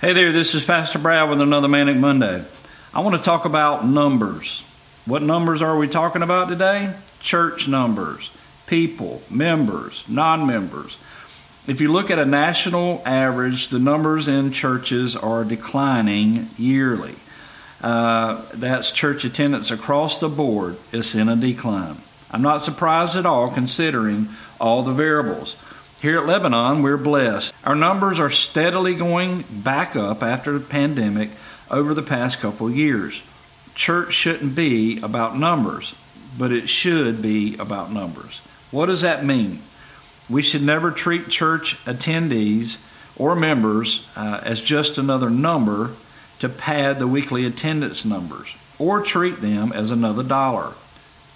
[0.00, 2.42] Hey there, this is Pastor Brad with another Manic Monday.
[2.94, 4.62] I want to talk about numbers.
[5.04, 6.94] What numbers are we talking about today?
[7.18, 8.30] Church numbers,
[8.66, 10.96] people, members, non members.
[11.66, 17.16] If you look at a national average, the numbers in churches are declining yearly.
[17.82, 21.98] Uh, that's church attendance across the board it's in a decline.
[22.30, 25.56] I'm not surprised at all considering all the variables.
[26.00, 27.54] Here at Lebanon, we're blessed.
[27.62, 31.28] Our numbers are steadily going back up after the pandemic
[31.70, 33.22] over the past couple years.
[33.74, 35.94] Church shouldn't be about numbers,
[36.38, 38.38] but it should be about numbers.
[38.70, 39.58] What does that mean?
[40.30, 42.78] We should never treat church attendees
[43.18, 45.90] or members uh, as just another number
[46.38, 50.72] to pad the weekly attendance numbers or treat them as another dollar.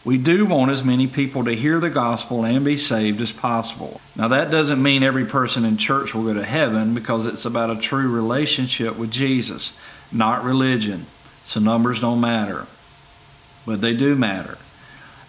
[0.04, 4.02] We do want as many people to hear the gospel and be saved as possible.
[4.14, 7.70] Now, that doesn't mean every person in church will go to heaven because it's about
[7.70, 9.72] a true relationship with Jesus,
[10.12, 11.06] not religion.
[11.44, 12.66] So, numbers don't matter,
[13.64, 14.58] but they do matter.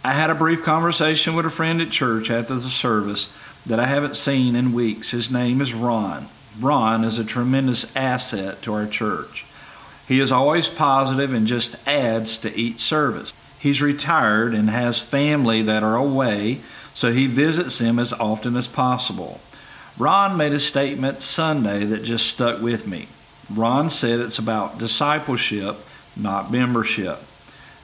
[0.04, 3.30] I had a brief conversation with a friend at church after the service
[3.66, 5.12] that I haven't seen in weeks.
[5.12, 6.28] His name is Ron.
[6.60, 9.46] Ron is a tremendous asset to our church.
[10.08, 13.34] He is always positive and just adds to each service.
[13.66, 16.60] He's retired and has family that are away,
[16.94, 19.42] so he visits them as often as possible.
[19.98, 23.08] Ron made a statement Sunday that just stuck with me.
[23.52, 25.78] Ron said it's about discipleship,
[26.16, 27.18] not membership.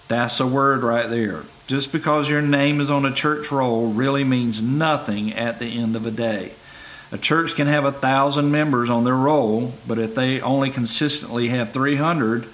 [0.07, 1.45] That's a word right there.
[1.65, 5.95] Just because your name is on a church roll really means nothing at the end
[5.95, 6.51] of a day.
[7.11, 11.47] A church can have a thousand members on their roll, but if they only consistently
[11.47, 12.45] have 300,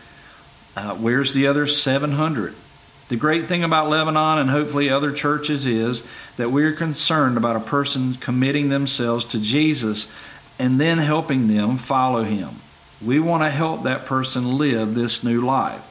[0.77, 2.55] uh, where's the other 700?
[3.09, 6.03] The great thing about Lebanon and hopefully other churches is
[6.35, 10.09] that we're concerned about a person committing themselves to Jesus
[10.59, 12.49] and then helping them follow him.
[13.05, 15.83] We want to help that person live this new life.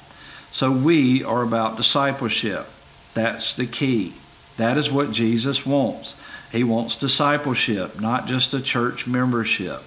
[0.51, 2.67] So we are about discipleship.
[3.15, 4.15] That's the key.
[4.57, 6.17] That is what Jesus wants.
[6.53, 9.83] He wants discipleship, not just a church membership.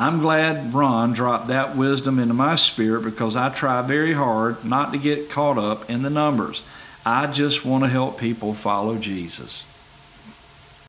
[0.00, 4.92] I'm glad Ron dropped that wisdom into my spirit because I try very hard not
[4.92, 6.62] to get caught up in the numbers.
[7.04, 9.64] I just want to help people follow Jesus.